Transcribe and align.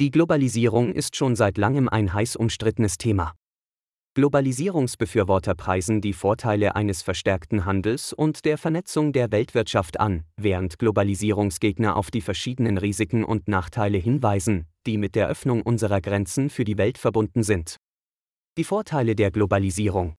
Die 0.00 0.10
Globalisierung 0.10 0.94
ist 0.94 1.14
schon 1.14 1.36
seit 1.36 1.58
langem 1.58 1.86
ein 1.86 2.14
heiß 2.14 2.36
umstrittenes 2.36 2.96
Thema. 2.96 3.34
Globalisierungsbefürworter 4.14 5.54
preisen 5.54 6.00
die 6.00 6.14
Vorteile 6.14 6.74
eines 6.74 7.02
verstärkten 7.02 7.66
Handels 7.66 8.14
und 8.14 8.46
der 8.46 8.56
Vernetzung 8.56 9.12
der 9.12 9.30
Weltwirtschaft 9.30 10.00
an, 10.00 10.24
während 10.38 10.78
Globalisierungsgegner 10.78 11.96
auf 11.96 12.10
die 12.10 12.22
verschiedenen 12.22 12.78
Risiken 12.78 13.24
und 13.24 13.46
Nachteile 13.46 13.98
hinweisen, 13.98 14.64
die 14.86 14.96
mit 14.96 15.14
der 15.14 15.28
Öffnung 15.28 15.60
unserer 15.60 16.00
Grenzen 16.00 16.48
für 16.48 16.64
die 16.64 16.78
Welt 16.78 16.96
verbunden 16.96 17.42
sind. 17.42 17.76
Die 18.56 18.64
Vorteile 18.64 19.14
der 19.14 19.30
Globalisierung. 19.30 20.14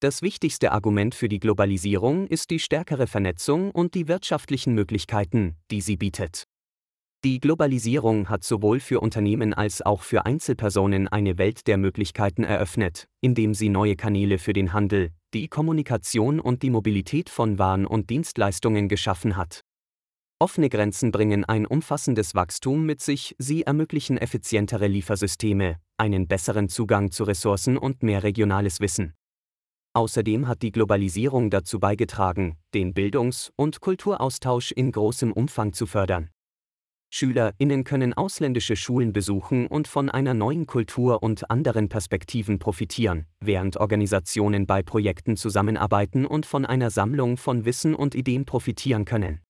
Das 0.00 0.20
wichtigste 0.20 0.72
Argument 0.72 1.14
für 1.14 1.28
die 1.28 1.38
Globalisierung 1.38 2.26
ist 2.26 2.50
die 2.50 2.58
stärkere 2.58 3.06
Vernetzung 3.06 3.70
und 3.70 3.94
die 3.94 4.08
wirtschaftlichen 4.08 4.74
Möglichkeiten, 4.74 5.54
die 5.70 5.80
sie 5.80 5.96
bietet. 5.96 6.48
Die 7.26 7.40
Globalisierung 7.40 8.28
hat 8.28 8.44
sowohl 8.44 8.78
für 8.78 9.00
Unternehmen 9.00 9.52
als 9.52 9.82
auch 9.82 10.02
für 10.02 10.26
Einzelpersonen 10.26 11.08
eine 11.08 11.38
Welt 11.38 11.66
der 11.66 11.76
Möglichkeiten 11.76 12.44
eröffnet, 12.44 13.08
indem 13.20 13.52
sie 13.52 13.68
neue 13.68 13.96
Kanäle 13.96 14.38
für 14.38 14.52
den 14.52 14.72
Handel, 14.72 15.10
die 15.34 15.48
Kommunikation 15.48 16.38
und 16.38 16.62
die 16.62 16.70
Mobilität 16.70 17.28
von 17.28 17.58
Waren 17.58 17.84
und 17.84 18.10
Dienstleistungen 18.10 18.88
geschaffen 18.88 19.36
hat. 19.36 19.62
Offene 20.38 20.68
Grenzen 20.68 21.10
bringen 21.10 21.44
ein 21.44 21.66
umfassendes 21.66 22.36
Wachstum 22.36 22.86
mit 22.86 23.02
sich, 23.02 23.34
sie 23.38 23.64
ermöglichen 23.64 24.18
effizientere 24.18 24.86
Liefersysteme, 24.86 25.78
einen 25.96 26.28
besseren 26.28 26.68
Zugang 26.68 27.10
zu 27.10 27.24
Ressourcen 27.24 27.76
und 27.76 28.04
mehr 28.04 28.22
regionales 28.22 28.78
Wissen. 28.78 29.14
Außerdem 29.94 30.46
hat 30.46 30.62
die 30.62 30.70
Globalisierung 30.70 31.50
dazu 31.50 31.80
beigetragen, 31.80 32.56
den 32.72 32.94
Bildungs- 32.94 33.50
und 33.56 33.80
Kulturaustausch 33.80 34.70
in 34.70 34.92
großem 34.92 35.32
Umfang 35.32 35.72
zu 35.72 35.86
fördern. 35.86 36.30
SchülerInnen 37.10 37.84
können 37.84 38.12
ausländische 38.12 38.76
Schulen 38.76 39.12
besuchen 39.12 39.66
und 39.66 39.88
von 39.88 40.10
einer 40.10 40.34
neuen 40.34 40.66
Kultur 40.66 41.22
und 41.22 41.50
anderen 41.50 41.88
Perspektiven 41.88 42.58
profitieren, 42.58 43.26
während 43.40 43.76
Organisationen 43.76 44.66
bei 44.66 44.82
Projekten 44.82 45.36
zusammenarbeiten 45.36 46.26
und 46.26 46.46
von 46.46 46.66
einer 46.66 46.90
Sammlung 46.90 47.36
von 47.36 47.64
Wissen 47.64 47.94
und 47.94 48.14
Ideen 48.14 48.44
profitieren 48.44 49.04
können. 49.04 49.40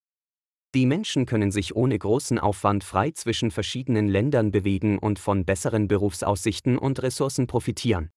Die 0.75 0.87
Menschen 0.87 1.25
können 1.25 1.51
sich 1.51 1.75
ohne 1.75 1.99
großen 1.99 2.39
Aufwand 2.39 2.85
frei 2.85 3.11
zwischen 3.13 3.51
verschiedenen 3.51 4.09
Ländern 4.09 4.51
bewegen 4.51 4.99
und 4.99 5.19
von 5.19 5.45
besseren 5.45 5.89
Berufsaussichten 5.89 6.77
und 6.77 7.03
Ressourcen 7.03 7.47
profitieren. 7.47 8.11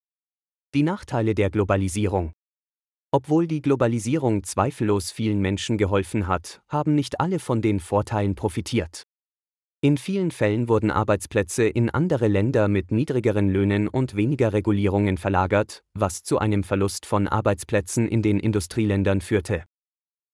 Die 0.74 0.84
Nachteile 0.84 1.36
der 1.36 1.50
Globalisierung 1.50 2.34
obwohl 3.12 3.48
die 3.48 3.64
Globalisierung 3.64 4.44
zweifellos 4.44 5.10
vielen 5.12 5.40
Menschen 5.40 5.80
geholfen 5.80 6.28
hat, 6.28 6.62
haben 6.68 6.94
nicht 6.94 7.20
alle 7.20 7.40
von 7.40 7.60
den 7.60 7.80
Vorteilen 7.80 8.36
profitiert. 8.36 9.09
In 9.82 9.98
vielen 9.98 10.32
Fällen 10.32 10.68
wurden 10.68 10.92
Arbeitsplätze 10.92 11.64
in 11.64 11.90
andere 11.90 12.28
Länder 12.28 12.68
mit 12.68 12.92
niedrigeren 12.92 13.48
Löhnen 13.48 13.88
und 13.88 14.14
weniger 14.14 14.52
Regulierungen 14.52 15.18
verlagert, 15.18 15.86
was 15.94 16.22
zu 16.22 16.38
einem 16.38 16.66
Verlust 16.66 17.06
von 17.06 17.30
Arbeitsplätzen 17.30 18.06
in 18.10 18.22
den 18.22 18.42
Industrieländern 18.42 19.22
führte. 19.22 19.64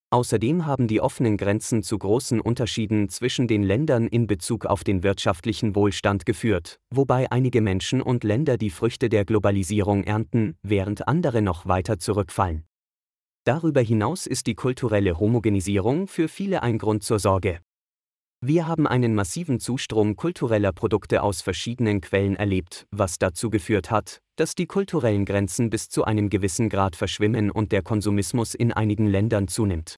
Außerdem 0.10 0.66
haben 0.66 0.88
die 0.88 1.00
offenen 1.00 1.38
Grenzen 1.38 1.84
zu 1.84 2.00
großen 2.00 2.42
Unterschieden 2.42 3.08
zwischen 3.10 3.48
den 3.48 3.62
Ländern 3.62 4.08
in 4.08 4.26
Bezug 4.26 4.66
auf 4.66 4.84
den 4.84 5.04
wirtschaftlichen 5.04 5.76
Wohlstand 5.76 6.26
geführt, 6.26 6.80
wobei 6.90 7.32
einige 7.32 7.62
Menschen 7.62 8.02
und 8.02 8.24
Länder 8.24 8.58
die 8.58 8.72
Früchte 8.72 9.10
der 9.10 9.26
Globalisierung 9.26 10.06
ernten, 10.06 10.58
während 10.64 11.08
andere 11.08 11.44
noch 11.44 11.68
weiter 11.68 12.00
zurückfallen. 12.00 12.66
Darüber 13.44 13.82
hinaus 13.82 14.26
ist 14.26 14.48
die 14.48 14.56
kulturelle 14.56 15.20
Homogenisierung 15.20 16.08
für 16.08 16.30
viele 16.30 16.64
ein 16.64 16.80
Grund 16.80 17.04
zur 17.04 17.20
Sorge. 17.20 17.60
Wir 18.42 18.68
haben 18.68 18.86
einen 18.86 19.16
massiven 19.16 19.60
Zustrom 19.60 20.16
kultureller 20.16 20.72
Produkte 20.72 21.24
aus 21.24 21.42
verschiedenen 21.42 22.00
Quellen 22.00 22.36
erlebt, 22.36 22.86
was 22.92 23.18
dazu 23.18 23.50
geführt 23.50 23.90
hat, 23.90 24.22
dass 24.36 24.54
die 24.54 24.68
kulturellen 24.68 25.26
Grenzen 25.26 25.72
bis 25.72 25.90
zu 25.90 26.04
einem 26.04 26.30
gewissen 26.30 26.70
Grad 26.70 26.96
verschwimmen 26.96 27.50
und 27.50 27.72
der 27.72 27.82
Konsumismus 27.82 28.54
in 28.54 28.72
einigen 28.72 29.08
Ländern 29.08 29.48
zunimmt. 29.48 29.96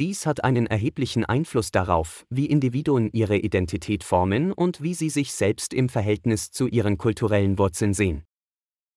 Dies 0.00 0.26
hat 0.26 0.44
einen 0.44 0.66
erheblichen 0.66 1.24
Einfluss 1.24 1.72
darauf, 1.72 2.24
wie 2.30 2.46
Individuen 2.46 3.10
ihre 3.12 3.36
Identität 3.36 4.04
formen 4.04 4.52
und 4.52 4.80
wie 4.80 4.94
sie 4.94 5.10
sich 5.10 5.32
selbst 5.32 5.74
im 5.74 5.88
Verhältnis 5.88 6.52
zu 6.52 6.68
ihren 6.68 6.96
kulturellen 6.96 7.58
Wurzeln 7.58 7.92
sehen. 7.92 8.22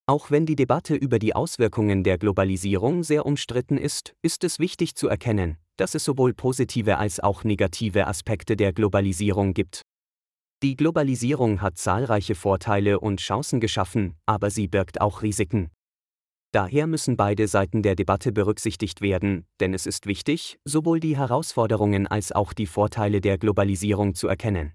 Auch 0.05 0.29
wenn 0.29 0.45
die 0.45 0.55
Debatte 0.55 0.95
über 0.95 1.19
die 1.19 1.35
Auswirkungen 1.35 2.03
der 2.03 2.17
Globalisierung 2.17 3.03
sehr 3.03 3.25
umstritten 3.25 3.77
ist, 3.77 4.13
ist 4.21 4.43
es 4.43 4.59
wichtig 4.59 4.95
zu 4.95 5.07
erkennen, 5.07 5.57
dass 5.77 5.95
es 5.95 6.03
sowohl 6.03 6.33
positive 6.33 6.97
als 6.97 7.19
auch 7.19 7.43
negative 7.43 8.07
Aspekte 8.07 8.55
der 8.55 8.73
Globalisierung 8.73 9.53
gibt. 9.53 9.81
Die 10.63 10.75
Globalisierung 10.75 11.61
hat 11.61 11.77
zahlreiche 11.77 12.35
Vorteile 12.35 12.99
und 12.99 13.19
Chancen 13.19 13.59
geschaffen, 13.59 14.15
aber 14.25 14.51
sie 14.51 14.67
birgt 14.67 15.01
auch 15.01 15.23
Risiken. 15.23 15.71
Daher 16.53 16.85
müssen 16.85 17.15
beide 17.15 17.47
Seiten 17.47 17.81
der 17.81 17.95
Debatte 17.95 18.31
berücksichtigt 18.33 19.01
werden, 19.01 19.45
denn 19.59 19.73
es 19.73 19.85
ist 19.85 20.05
wichtig, 20.05 20.59
sowohl 20.65 20.99
die 20.99 21.17
Herausforderungen 21.17 22.07
als 22.07 22.31
auch 22.33 22.51
die 22.51 22.65
Vorteile 22.65 23.21
der 23.21 23.37
Globalisierung 23.37 24.15
zu 24.15 24.27
erkennen. 24.27 24.73